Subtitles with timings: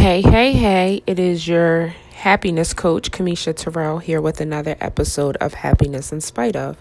[0.00, 5.52] Hey, hey, hey, it is your happiness coach, Kamisha Terrell, here with another episode of
[5.52, 6.78] Happiness in Spite of.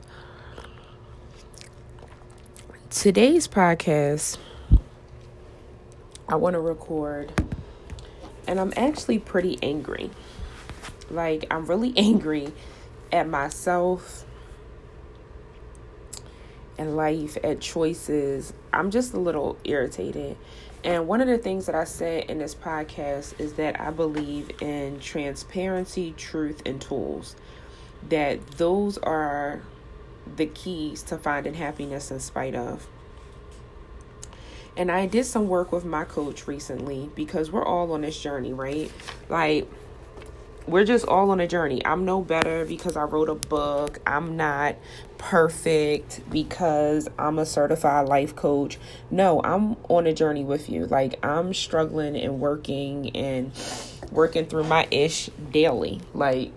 [2.90, 4.38] Today's podcast,
[6.30, 7.34] I want to record,
[8.48, 10.12] and I'm actually pretty angry.
[11.12, 12.54] Like, I'm really angry
[13.12, 14.24] at myself
[16.78, 18.54] and life, at choices.
[18.72, 20.38] I'm just a little irritated
[20.84, 24.62] and one of the things that I said in this podcast is that I believe
[24.62, 27.36] in transparency, truth, and tools.
[28.08, 29.62] That those are
[30.38, 32.88] the keys to finding happiness in spite of.
[34.78, 38.54] And I did some work with my coach recently because we're all on this journey,
[38.54, 38.90] right?
[39.28, 39.70] Like,
[40.66, 41.86] we're just all on a journey.
[41.86, 44.00] I'm no better because I wrote a book.
[44.08, 44.78] I'm not
[45.20, 48.80] perfect because I'm a certified life coach.
[49.12, 50.88] No, I'm on a journey with you.
[50.88, 53.52] Like I'm struggling and working and
[54.12, 56.02] working through my ish daily.
[56.16, 56.52] Like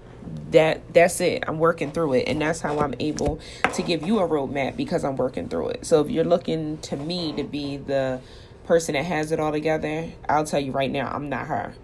[0.52, 1.44] that that's it.
[1.46, 3.41] I'm working through it and that's how I'm able
[3.74, 5.84] to give you a roadmap because I'm working through it.
[5.84, 8.20] So if you're looking to me to be the
[8.64, 11.74] person that has it all together, I'll tell you right now, I'm not her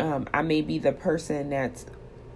[0.00, 1.86] um, I may be the person that's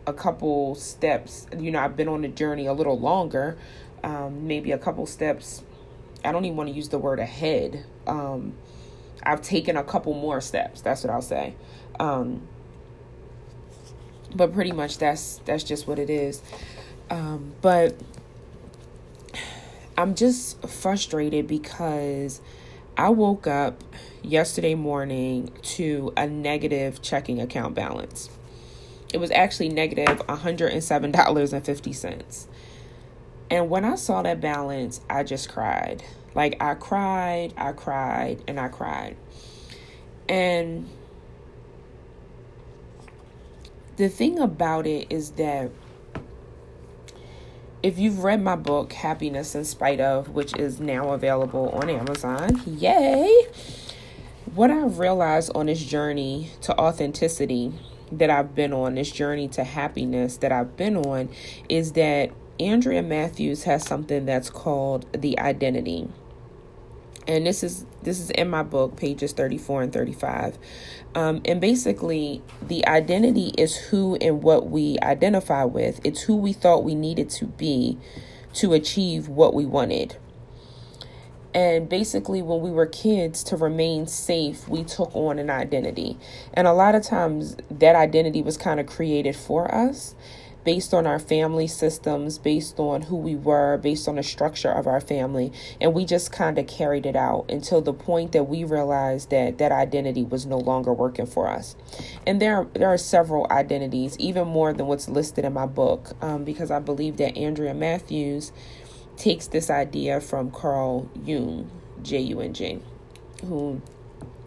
[0.06, 3.56] a couple steps, you know, I've been on the journey a little longer,
[4.02, 5.62] um, maybe a couple steps.
[6.24, 7.84] I don't even want to use the word ahead.
[8.06, 8.54] Um,
[9.22, 10.80] I've taken a couple more steps.
[10.80, 11.54] That's what I'll say.
[11.98, 12.46] Um,
[14.34, 16.42] but pretty much that's that's just what it is.
[17.10, 17.94] Um, but
[19.96, 22.40] I'm just frustrated because
[22.96, 23.82] I woke up
[24.22, 28.28] yesterday morning to a negative checking account balance.
[29.14, 32.46] It was actually negative $107.50.
[33.48, 36.02] And when I saw that balance, I just cried.
[36.34, 39.16] Like I cried, I cried, and I cried.
[40.28, 40.88] And
[43.94, 45.70] the thing about it is that
[47.84, 52.60] if you've read my book, Happiness in Spite of, which is now available on Amazon,
[52.66, 53.46] yay!
[54.56, 57.74] What I've realized on this journey to authenticity
[58.12, 61.28] that I've been on, this journey to happiness that I've been on,
[61.68, 66.08] is that Andrea Matthews has something that's called the identity.
[67.26, 70.58] And this is this is in my book pages 34 and 35
[71.14, 76.00] um, and basically the identity is who and what we identify with.
[76.04, 77.98] It's who we thought we needed to be
[78.54, 80.16] to achieve what we wanted
[81.54, 86.18] and basically when we were kids to remain safe we took on an identity
[86.54, 90.14] and a lot of times that identity was kind of created for us
[90.64, 94.86] based on our family systems, based on who we were, based on the structure of
[94.86, 95.52] our family.
[95.80, 99.58] And we just kind of carried it out until the point that we realized that
[99.58, 101.76] that identity was no longer working for us.
[102.26, 106.44] And there, there are several identities, even more than what's listed in my book, um,
[106.44, 108.52] because I believe that Andrea Matthews
[109.16, 111.70] takes this idea from Carl Jung,
[112.02, 112.80] J U N G,
[113.42, 113.80] who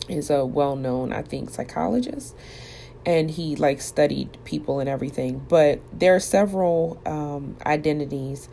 [0.08, 2.36] is a well known, I think, psychologist.
[3.06, 5.46] And he like studied people and everything.
[5.48, 8.50] But there are several um, identities.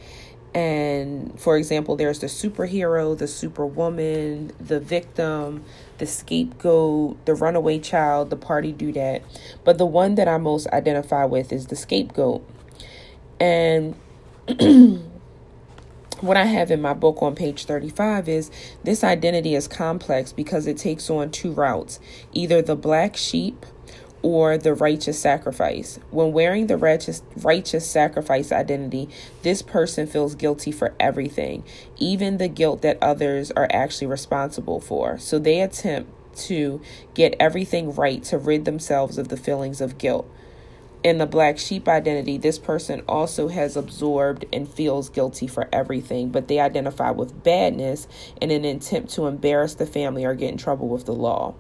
[0.55, 5.65] And for example there's the superhero the superwoman the victim
[5.99, 9.25] the scapegoat the runaway child the party dudette.
[9.65, 12.49] But the one that i most identify with is the scapegoat.
[13.41, 13.97] And
[16.27, 18.51] what I have in my book on page 35 is
[18.85, 22.01] this identity is complex because it takes on two routes
[22.33, 23.67] either the black sheep
[24.23, 26.01] or the righteous sacrifice.
[26.11, 29.09] When wearing the righteous righteous sacrifice identity,
[29.43, 31.63] this person feels guilty for everything,
[31.99, 35.19] even the guilt that others are actually responsible for.
[35.19, 36.11] So they attempt
[36.47, 36.81] to
[37.13, 40.29] get everything right to rid themselves of the feelings of guilt.
[41.05, 46.31] In the black sheep identity, this person also has absorbed and feels guilty for everything,
[46.31, 48.09] but they identify with badness
[48.41, 51.55] in an attempt to embarrass the family or get in trouble with the law.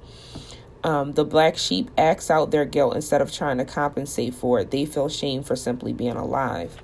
[0.83, 4.71] Um, the black sheep acts out their guilt instead of trying to compensate for it.
[4.71, 6.80] They feel shame for simply being alive.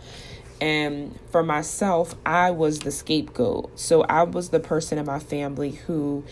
[0.60, 3.78] And for myself, I was the scapegoat.
[3.78, 6.24] So I was the person in my family who,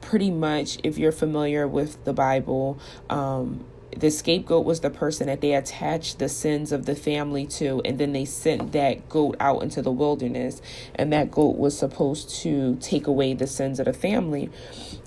[0.00, 2.78] pretty much, if you're familiar with the Bible,
[3.10, 3.64] um,
[3.96, 7.98] the scapegoat was the person that they attached the sins of the family to, and
[7.98, 10.60] then they sent that goat out into the wilderness,
[10.94, 14.50] and that goat was supposed to take away the sins of the family.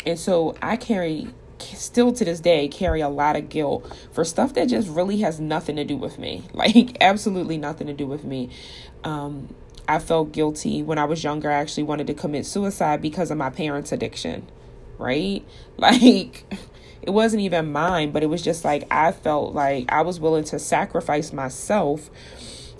[0.05, 1.27] And so I carry
[1.61, 5.39] still to this day carry a lot of guilt for stuff that just really has
[5.39, 6.43] nothing to do with me.
[6.53, 8.49] Like absolutely nothing to do with me.
[9.03, 9.53] Um,
[9.87, 11.49] I felt guilty when I was younger.
[11.49, 14.47] I actually wanted to commit suicide because of my parents' addiction.
[14.97, 15.45] Right?
[15.77, 16.45] Like
[17.01, 20.43] it wasn't even mine, but it was just like I felt like I was willing
[20.45, 22.09] to sacrifice myself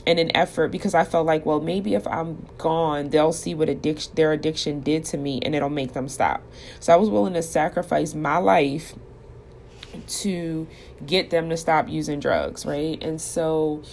[0.05, 3.69] in an effort because I felt like, well, maybe if I'm gone, they'll see what
[3.69, 6.41] addiction their addiction did to me and it'll make them stop.
[6.79, 8.95] So I was willing to sacrifice my life
[10.07, 10.67] to
[11.05, 13.01] get them to stop using drugs, right?
[13.03, 13.83] And so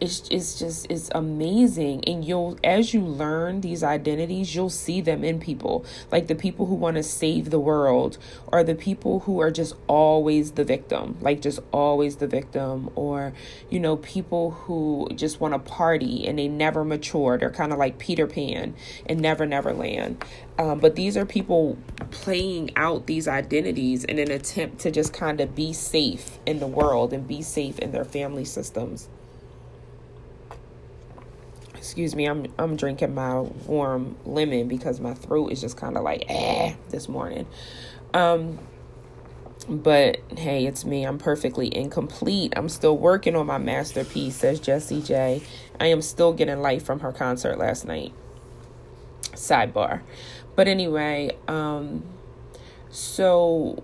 [0.00, 2.04] it's it's just it's amazing.
[2.04, 5.84] And you'll as you learn these identities you'll see them in people.
[6.10, 8.18] Like the people who want to save the world
[8.48, 11.16] or the people who are just always the victim.
[11.20, 12.90] Like just always the victim.
[12.94, 13.32] Or
[13.70, 17.78] you know people who just want to party and they never mature they're kind of
[17.78, 18.74] like peter pan
[19.06, 20.24] and never never land.
[20.58, 21.78] Um, but these are people
[22.10, 26.66] playing out these identities in an attempt to just kind of be safe in the
[26.66, 29.08] world and be safe in their family systems
[31.88, 36.02] excuse me, I'm I'm drinking my warm lemon because my throat is just kind of
[36.02, 37.46] like eh this morning.
[38.12, 38.58] Um
[39.66, 41.04] but hey, it's me.
[41.04, 42.52] I'm perfectly incomplete.
[42.56, 45.40] I'm still working on my masterpiece, says Jessie J.
[45.80, 48.12] I am still getting light from her concert last night.
[49.32, 50.02] Sidebar.
[50.56, 52.02] But anyway, um
[52.90, 53.82] so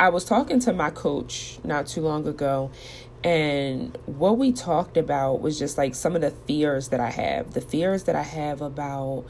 [0.00, 2.70] I was talking to my coach not too long ago
[3.24, 7.54] and what we talked about was just like some of the fears that I have,
[7.54, 9.26] the fears that I have about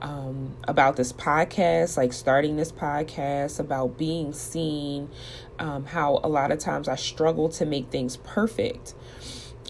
[0.00, 5.08] um, about this podcast, like starting this podcast, about being seen,
[5.58, 8.94] um, how a lot of times I struggle to make things perfect.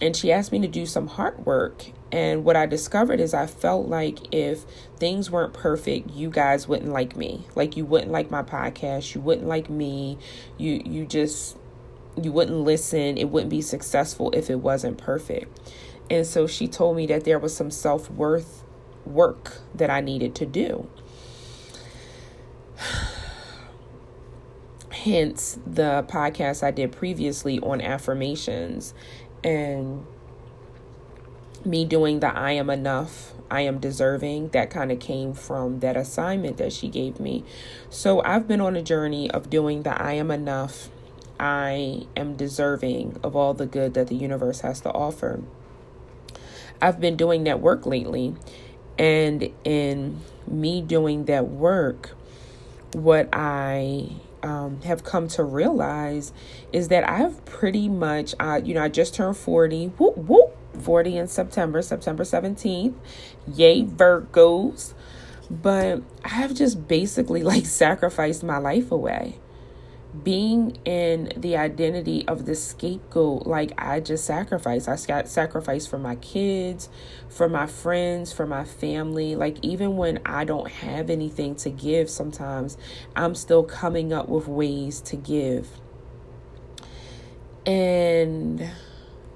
[0.01, 1.85] And she asked me to do some heart work.
[2.11, 4.65] And what I discovered is I felt like if
[4.97, 7.45] things weren't perfect, you guys wouldn't like me.
[7.55, 10.17] Like you wouldn't like my podcast, you wouldn't like me.
[10.57, 11.57] You you just
[12.21, 15.59] you wouldn't listen, it wouldn't be successful if it wasn't perfect.
[16.09, 18.63] And so she told me that there was some self worth
[19.05, 20.89] work that I needed to do.
[24.91, 28.93] Hence the podcast I did previously on affirmations
[29.43, 30.05] and
[31.65, 35.97] me doing the I am enough, I am deserving, that kind of came from that
[35.97, 37.43] assignment that she gave me.
[37.89, 40.89] So I've been on a journey of doing the I am enough
[41.43, 45.41] I am deserving of all the good that the universe has to offer.
[46.81, 48.33] I've been doing that work lately,
[48.97, 52.11] and in me doing that work,
[52.93, 56.31] what I um, have come to realize
[56.71, 61.17] is that I've pretty much, uh, you know, I just turned 40, whoop, whoop, 40
[61.17, 62.93] in September, September 17th.
[63.53, 64.93] Yay, Virgos.
[65.51, 69.39] But I've just basically like sacrificed my life away
[70.21, 75.97] being in the identity of the scapegoat like i just sacrificed i got sacrificed for
[75.97, 76.87] my kids
[77.33, 79.35] for my friends for my family.
[79.35, 82.77] Like even when i don't have anything to give sometimes
[83.15, 85.67] i'm still coming up with ways to give.
[87.65, 88.69] And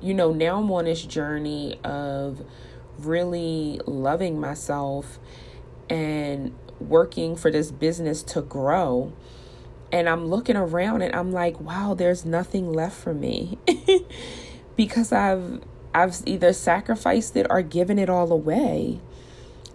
[0.01, 2.45] you know now i'm on this journey of
[2.99, 5.17] really loving myself
[5.89, 9.13] and working for this business to grow
[9.97, 13.57] and I'm looking around and I'm like, wow, there's nothing left for me.
[14.75, 15.59] because I've
[15.91, 18.99] I've either sacrificed it or given it all away.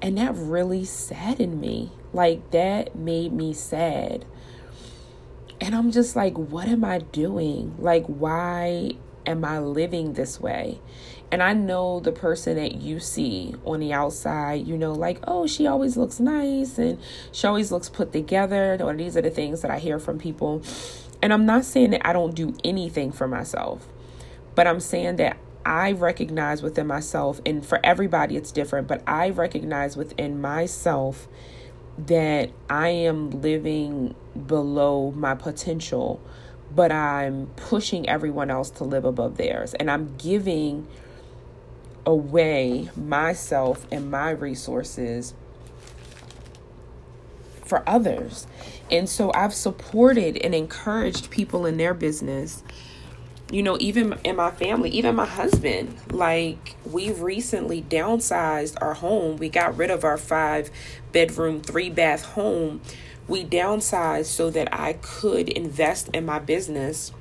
[0.01, 1.91] And that really saddened me.
[2.13, 4.25] Like that made me sad.
[5.61, 7.75] And I'm just like, what am I doing?
[7.79, 8.93] Like why
[9.27, 10.81] am I living this way?
[11.31, 15.47] And I know the person that you see on the outside, you know, like, oh,
[15.47, 16.99] she always looks nice and
[17.33, 18.77] she always looks put together.
[18.83, 20.63] Or these are the things that I hear from people.
[21.23, 23.87] And I'm not saying that I don't do anything for myself,
[24.55, 29.31] but I'm saying that I recognize within myself, and for everybody it's different, but I
[29.31, 31.29] recognize within myself
[31.97, 34.15] that I am living
[34.47, 36.21] below my potential,
[36.75, 39.75] but I'm pushing everyone else to live above theirs.
[39.75, 40.87] And I'm giving
[42.07, 45.35] away myself and my resources
[47.65, 48.47] for others.
[48.91, 52.63] And so I've supported and encouraged people in their business.
[53.51, 59.37] You know, even in my family, even my husband, like we've recently downsized our home.
[59.37, 60.71] We got rid of our five
[61.13, 62.81] bedroom, three bath home.
[63.29, 67.13] We downsized so that I could invest in my business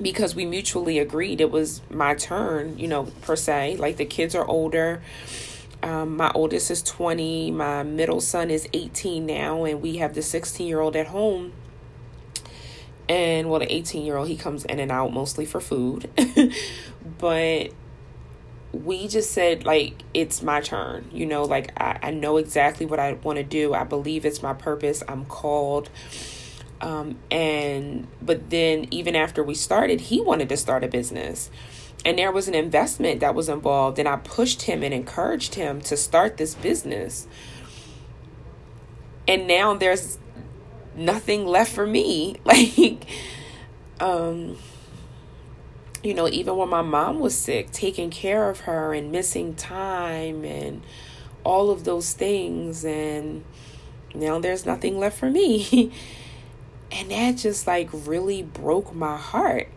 [0.00, 3.76] because we mutually agreed it was my turn, you know, per se.
[3.76, 5.02] Like the kids are older.
[5.82, 10.22] Um, my oldest is 20, my middle son is 18 now, and we have the
[10.22, 11.52] 16 year old at home.
[13.08, 16.10] And well, the 18 year old, he comes in and out mostly for food.
[17.18, 17.70] but
[18.84, 23.00] we just said, like, it's my turn, you know, like I, I know exactly what
[23.00, 23.74] I want to do.
[23.74, 25.02] I believe it's my purpose.
[25.08, 25.88] I'm called
[26.80, 31.50] Um, and but then even after we started, he wanted to start a business.
[32.04, 35.80] And there was an investment that was involved, and I pushed him and encouraged him
[35.82, 37.26] to start this business.
[39.26, 40.18] And now there's
[40.94, 42.36] nothing left for me.
[42.44, 43.06] Like,
[44.00, 44.58] um,
[46.06, 50.44] you know, even when my mom was sick, taking care of her and missing time
[50.44, 50.82] and
[51.42, 52.84] all of those things.
[52.84, 53.44] And
[54.14, 55.90] now there's nothing left for me.
[56.92, 59.68] and that just like really broke my heart.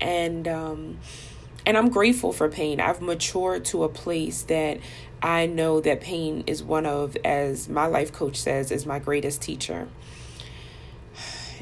[0.00, 0.98] And, um,
[1.66, 2.80] and I'm grateful for pain.
[2.80, 4.78] I've matured to a place that
[5.20, 9.42] I know that pain is one of, as my life coach says, is my greatest
[9.42, 9.88] teacher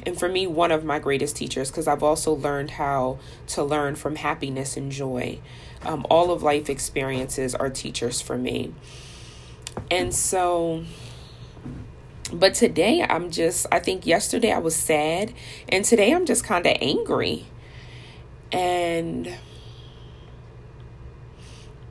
[0.05, 3.95] and for me, one of my greatest teachers, because I've also learned how to learn
[3.95, 5.39] from happiness and joy.
[5.83, 8.73] Um, all of life experiences are teachers for me.
[9.89, 10.83] And so,
[12.31, 15.33] but today I'm just, I think yesterday I was sad,
[15.67, 17.45] and today I'm just kind of angry.
[18.51, 19.33] And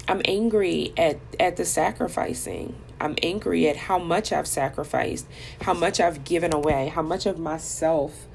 [0.09, 5.27] I'm angry at, at the sacrificing I'm angry at how much I've sacrificed,
[5.63, 8.27] how much I've given away, how much of myself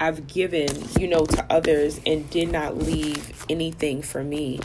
[0.00, 4.60] I've given, you know, to others and did not leave anything for me.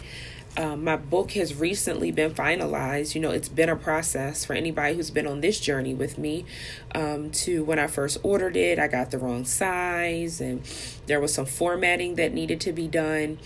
[0.55, 3.15] Um, my book has recently been finalized.
[3.15, 6.45] You know, it's been a process for anybody who's been on this journey with me.
[6.93, 10.61] Um, to when I first ordered it, I got the wrong size, and
[11.07, 13.39] there was some formatting that needed to be done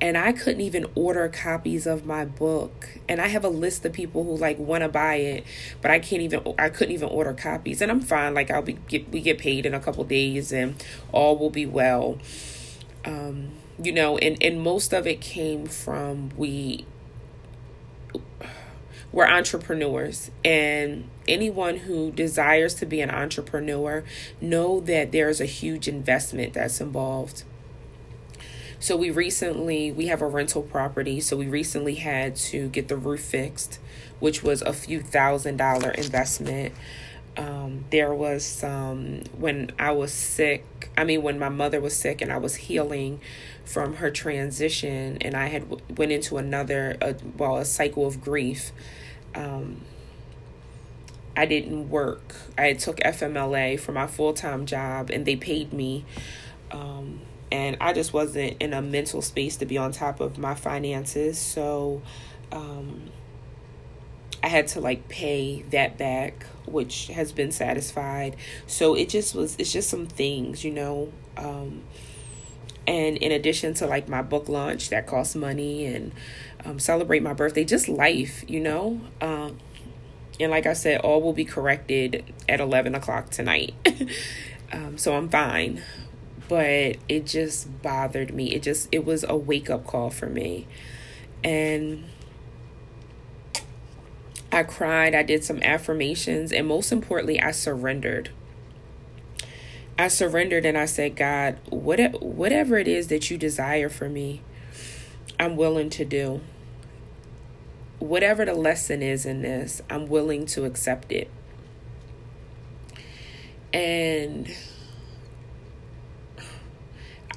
[0.00, 2.88] and I couldn't even order copies of my book.
[3.08, 5.44] And I have a list of people who like want to buy it,
[5.82, 7.80] but I can't even I couldn't even order copies.
[7.82, 10.82] And I'm fine like I'll be get we get paid in a couple days and
[11.12, 12.18] all will be well.
[13.04, 13.50] Um
[13.82, 16.86] you know, and and most of it came from we
[19.10, 24.04] we're entrepreneurs and anyone who desires to be an entrepreneur
[24.38, 27.42] know that there's a huge investment that's involved
[28.80, 32.96] so we recently we have a rental property, so we recently had to get the
[32.96, 33.80] roof fixed,
[34.20, 36.74] which was a few thousand dollar investment.
[37.36, 40.90] Um, there was some when I was sick.
[40.96, 43.20] I mean, when my mother was sick and I was healing
[43.64, 48.72] from her transition, and I had went into another, uh, well, a cycle of grief.
[49.34, 49.82] Um,
[51.36, 52.34] I didn't work.
[52.56, 56.04] I took FMLA for my full time job, and they paid me.
[56.70, 57.20] Um,
[57.50, 61.38] and I just wasn't in a mental space to be on top of my finances.
[61.38, 62.02] So
[62.52, 63.10] um,
[64.42, 68.36] I had to like pay that back, which has been satisfied.
[68.66, 71.12] So it just was, it's just some things, you know.
[71.36, 71.82] Um,
[72.86, 76.12] and in addition to like my book launch that costs money and
[76.64, 79.00] um, celebrate my birthday, just life, you know.
[79.20, 79.58] Um,
[80.40, 83.74] and like I said, all will be corrected at 11 o'clock tonight.
[84.72, 85.82] um, so I'm fine
[86.48, 88.54] but it just bothered me.
[88.54, 90.66] It just it was a wake up call for me.
[91.44, 92.04] And
[94.50, 98.30] I cried, I did some affirmations, and most importantly, I surrendered.
[99.98, 104.42] I surrendered and I said, God, whatever whatever it is that you desire for me,
[105.38, 106.40] I'm willing to do.
[107.98, 111.28] Whatever the lesson is in this, I'm willing to accept it.
[113.72, 114.48] And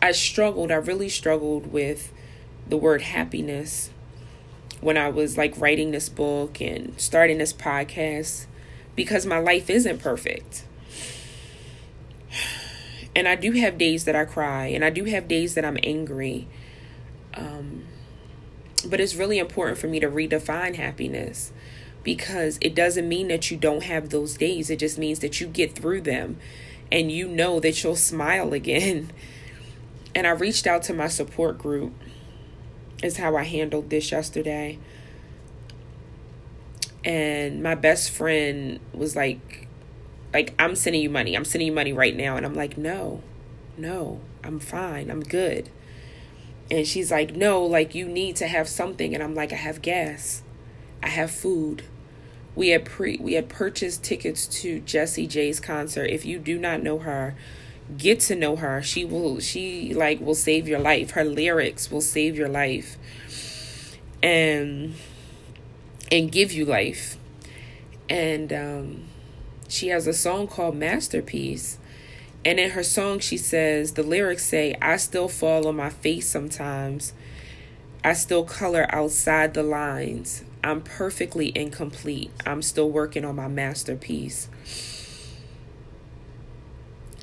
[0.01, 2.12] I struggled, I really struggled with
[2.67, 3.91] the word happiness
[4.79, 8.48] when I was like writing this book and starting this podcast
[8.96, 10.65] because my life isn't perfect.
[13.15, 15.77] And I do have days that I cry and I do have days that I'm
[15.84, 16.48] angry.
[17.36, 17.84] Um,
[18.86, 21.51] but it's really important for me to redefine happiness
[22.03, 24.70] because it doesn't mean that you don't have those days.
[24.70, 26.38] It just means that you get through them
[26.91, 29.12] and you know that you'll smile again
[30.13, 31.94] and I reached out to my support group,
[33.03, 34.77] is how I handled this yesterday.
[37.03, 39.68] And my best friend was like,
[40.34, 41.36] like, I'm sending you money.
[41.36, 42.38] I'm sending you money right now.
[42.38, 43.22] And I'm like, no,
[43.77, 45.10] no, I'm fine.
[45.10, 45.70] I'm good.
[46.70, 49.13] And she's like, no, like, you need to have something.
[49.13, 50.44] And I'm like, I have gas.
[51.03, 51.84] I have food.
[52.56, 56.06] We had pre we had purchased tickets to Jessie J's concert.
[56.06, 57.36] If you do not know her,
[57.97, 58.81] get to know her.
[58.81, 61.11] She will she like will save your life.
[61.11, 62.97] Her lyrics will save your life
[64.23, 64.95] and
[66.11, 67.17] and give you life.
[68.09, 69.03] And um
[69.67, 71.77] she has a song called masterpiece.
[72.43, 76.27] And in her song she says the lyrics say i still fall on my face
[76.27, 77.13] sometimes.
[78.03, 80.43] I still color outside the lines.
[80.63, 82.31] I'm perfectly incomplete.
[82.45, 84.47] I'm still working on my masterpiece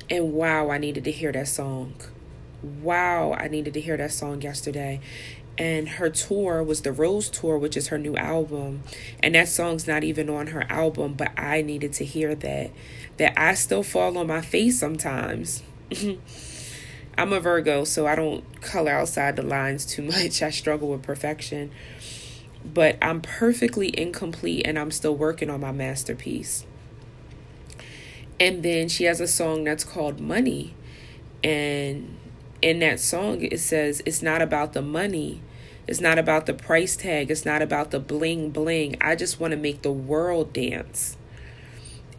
[0.09, 1.93] And wow, I needed to hear that song.
[2.63, 4.99] Wow, I needed to hear that song yesterday.
[5.57, 8.83] And her tour was the Rose Tour, which is her new album.
[9.21, 12.71] And that song's not even on her album, but I needed to hear that.
[13.17, 15.61] That I still fall on my face sometimes.
[17.17, 20.41] I'm a Virgo, so I don't color outside the lines too much.
[20.41, 21.71] I struggle with perfection.
[22.63, 26.65] But I'm perfectly incomplete and I'm still working on my masterpiece.
[28.39, 30.73] And then she has a song that's called Money.
[31.43, 32.17] And
[32.61, 35.41] in that song, it says, It's not about the money.
[35.87, 37.31] It's not about the price tag.
[37.31, 38.95] It's not about the bling bling.
[39.01, 41.17] I just want to make the world dance.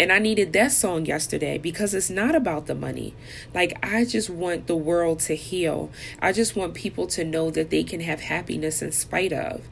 [0.01, 3.15] And I needed that song yesterday because it's not about the money.
[3.53, 5.91] Like, I just want the world to heal.
[6.21, 9.69] I just want people to know that they can have happiness in spite of.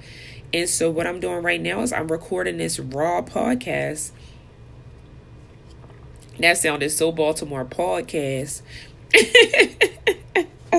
[0.52, 4.10] And so, what I'm doing right now is I'm recording this raw podcast.
[6.38, 8.62] That sounded so Baltimore podcast.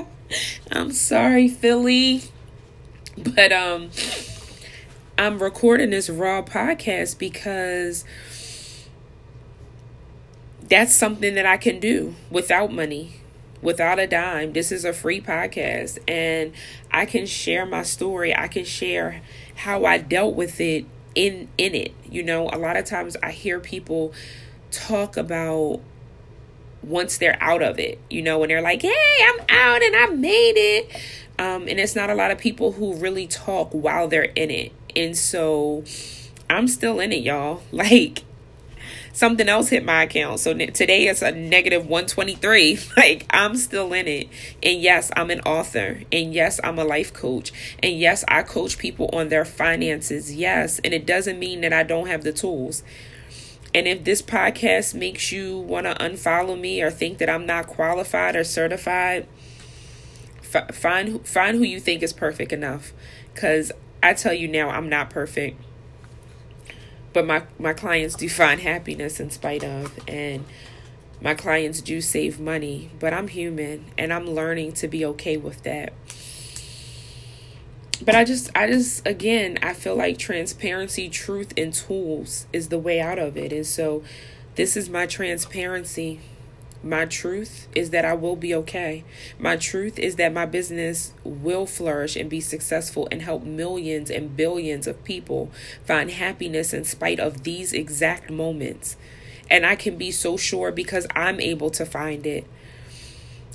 [0.72, 2.24] I'm sorry, Philly.
[3.18, 3.90] But um
[5.18, 8.06] I'm recording this raw podcast because
[10.62, 13.20] that's something that I can do without money,
[13.62, 14.54] without a dime.
[14.54, 16.54] This is a free podcast and
[16.92, 18.34] I can share my story.
[18.34, 19.22] I can share
[19.56, 20.86] how I dealt with it
[21.16, 21.94] in in it.
[22.10, 24.14] You know, a lot of times I hear people
[24.72, 25.82] talk about
[26.82, 30.08] once they're out of it, you know, when they're like, "Hey, I'm out and I
[30.08, 30.92] made it."
[31.38, 34.72] Um and it's not a lot of people who really talk while they're in it.
[34.96, 35.84] And so
[36.50, 37.62] I'm still in it, y'all.
[37.72, 38.24] Like
[39.14, 40.40] something else hit my account.
[40.40, 42.80] So today it's a negative 123.
[42.98, 44.30] Like I'm still in it.
[44.64, 46.02] And yes, I'm an author.
[46.12, 47.52] And yes, I'm a life coach.
[47.82, 50.34] And yes, I coach people on their finances.
[50.36, 50.80] Yes.
[50.80, 52.84] And it doesn't mean that I don't have the tools.
[53.74, 57.68] And if this podcast makes you want to unfollow me or think that I'm not
[57.68, 59.28] qualified or certified,
[60.54, 62.94] f- find find who you think is perfect enough.
[63.36, 65.62] Cuz I tell you now I'm not perfect.
[67.14, 70.46] But my my clients do find happiness in spite of and
[71.22, 75.64] my clients do save money but i'm human and i'm learning to be okay with
[75.64, 75.92] that
[78.04, 82.80] but i just i just again i feel like transparency truth and tools is the
[82.80, 84.04] way out of it and so
[84.56, 86.20] this is my transparency
[86.82, 89.04] my truth is that I will be okay.
[89.38, 94.36] My truth is that my business will flourish and be successful and help millions and
[94.36, 95.52] billions of people
[95.84, 98.96] find happiness in spite of these exact moments.
[99.50, 102.48] And I can be so sure because I'm able to find it.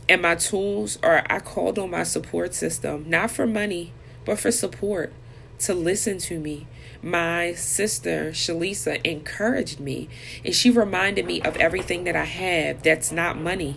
[0.07, 4.51] And my tools are I called on my support system, not for money, but for
[4.51, 5.13] support
[5.61, 6.67] to listen to me,
[7.05, 10.09] my sister Shalisa encouraged me
[10.43, 13.77] and she reminded me of everything that I have that's not money.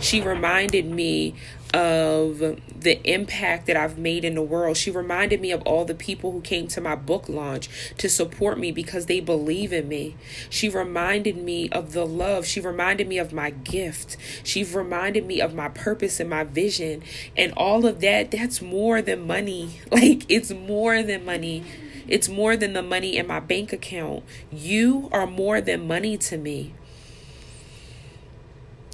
[0.00, 1.34] She reminded me
[1.72, 4.76] of the impact that I've made in the world.
[4.76, 8.58] She reminded me of all the people who came to my book launch to support
[8.58, 10.16] me because they believe in me.
[10.50, 12.46] She reminded me of the love.
[12.46, 14.16] She reminded me of my gift.
[14.44, 17.02] She reminded me of my purpose and my vision.
[17.36, 19.80] And all of that, that's more than money.
[19.94, 21.62] Like, it's more than money.
[22.08, 24.24] It's more than the money in my bank account.
[24.52, 26.74] You are more than money to me.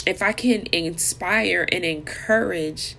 [0.06, 2.96] If I can inspire and encourage,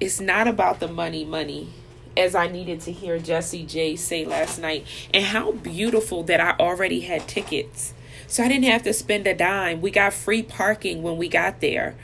[0.00, 1.70] it's not about the money, money,
[2.16, 4.86] as I needed to hear Jessie J say last night.
[5.12, 7.94] And how beautiful that I already had tickets.
[8.26, 9.80] So I didn't have to spend a dime.
[9.80, 11.94] We got free parking when we got there.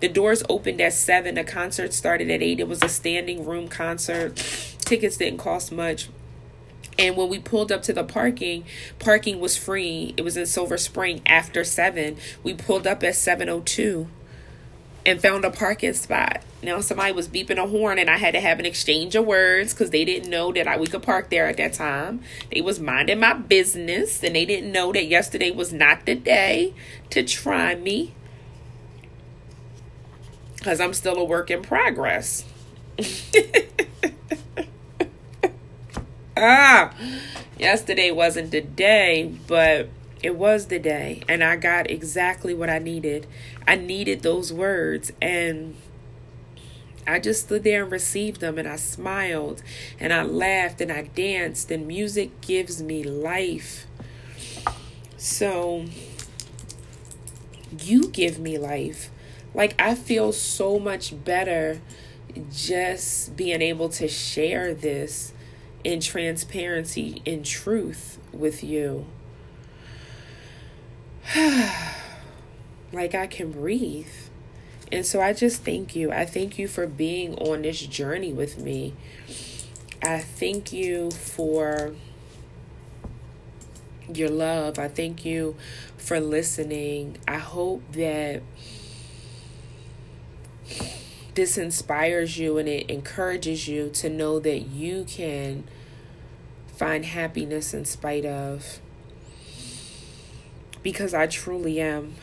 [0.00, 1.34] The doors opened at 7.
[1.34, 2.60] The concert started at 8.
[2.60, 4.36] It was a standing room concert.
[4.80, 6.08] Tickets didn't cost much.
[6.98, 8.64] And when we pulled up to the parking,
[8.98, 10.14] parking was free.
[10.16, 12.16] It was in Silver Spring after 7.
[12.42, 14.08] We pulled up at 702
[15.06, 16.42] and found a parking spot.
[16.62, 19.74] Now somebody was beeping a horn and I had to have an exchange of words
[19.74, 22.22] cuz they didn't know that I we could park there at that time.
[22.50, 26.72] They was minding my business and they didn't know that yesterday was not the day
[27.10, 28.14] to try me.
[30.62, 32.44] Cuz I'm still a work in progress.
[36.36, 36.92] ah,
[37.58, 39.88] yesterday wasn't the day, but
[40.22, 41.22] it was the day.
[41.28, 43.26] And I got exactly what I needed.
[43.68, 45.12] I needed those words.
[45.20, 45.76] And
[47.06, 48.58] I just stood there and received them.
[48.58, 49.62] And I smiled
[50.00, 51.70] and I laughed and I danced.
[51.70, 53.86] And music gives me life.
[55.18, 55.84] So
[57.78, 59.10] you give me life.
[59.52, 61.82] Like, I feel so much better
[62.50, 65.33] just being able to share this
[65.84, 69.06] in transparency, in truth with you.
[72.92, 74.08] like I can breathe.
[74.90, 76.12] And so I just thank you.
[76.12, 78.94] I thank you for being on this journey with me.
[80.02, 81.94] I thank you for
[84.12, 84.78] your love.
[84.78, 85.56] I thank you
[85.96, 87.18] for listening.
[87.26, 88.42] I hope that
[91.34, 95.64] this inspires you and it encourages you to know that you can
[96.68, 98.80] find happiness in spite of.
[100.82, 102.14] Because I truly am.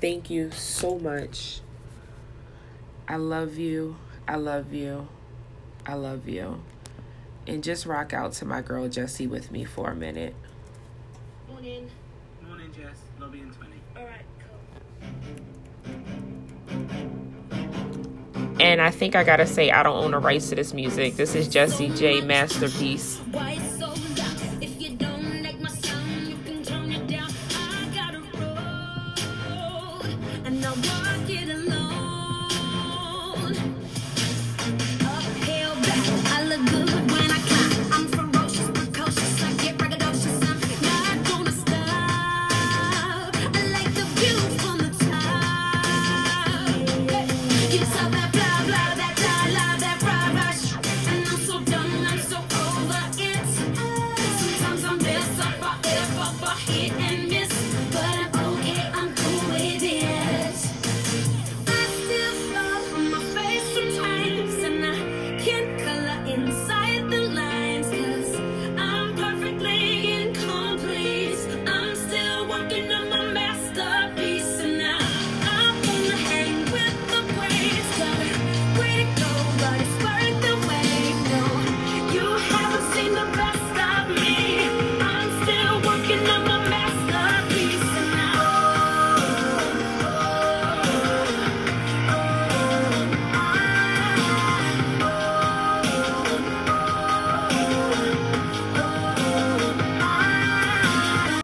[0.00, 1.60] Thank you so much.
[3.08, 3.96] I love you.
[4.28, 5.08] I love you.
[5.84, 6.62] I love you.
[7.46, 10.34] And just rock out to my girl Jessie with me for a minute.
[11.48, 11.88] Morning.
[18.58, 21.16] And I think I gotta say, I don't own the rights to this music.
[21.16, 23.20] This is Jessie J Masterpiece.